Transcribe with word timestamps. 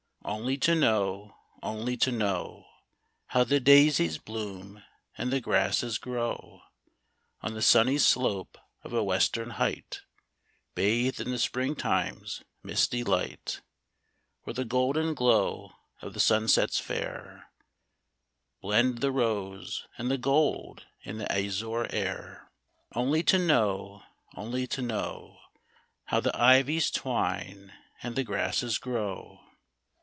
[INLY 0.23 0.55
to 0.59 0.75
know, 0.75 1.33
only 1.63 1.97
to 1.97 2.11
know 2.11 2.63
ilM! 2.63 3.25
How 3.27 3.43
the 3.43 3.59
daisies 3.59 4.19
bloom 4.19 4.83
and 5.17 5.33
the 5.33 5.41
grasses 5.41 5.97
grow 5.97 6.61
On 7.41 7.55
the 7.55 7.61
sunny 7.63 7.97
slope 7.97 8.55
of 8.83 8.93
a 8.93 9.03
Western 9.03 9.49
height, 9.51 10.01
Bathed 10.75 11.19
in 11.19 11.31
the 11.31 11.39
springtime's 11.39 12.43
misty 12.61 13.03
light; 13.03 13.61
Where 14.43 14.53
the 14.53 14.63
golden 14.63 15.15
glow 15.15 15.71
of 16.03 16.13
the 16.13 16.19
sunsets 16.19 16.79
fair 16.79 17.49
Blend 18.61 18.99
the 18.99 19.11
rose 19.11 19.87
and 19.97 20.11
the 20.11 20.19
gold 20.19 20.85
in 21.01 21.17
the 21.17 21.31
azure 21.31 21.87
air; 21.91 22.51
Only 22.93 23.23
to 23.23 23.39
know, 23.39 24.03
only 24.35 24.67
to 24.67 24.83
know 24.83 25.39
How 26.05 26.19
the 26.19 26.37
ivies 26.39 26.91
twine 26.91 27.73
and 28.03 28.15
the 28.15 28.23
grasses 28.23 28.77
grow 28.77 29.39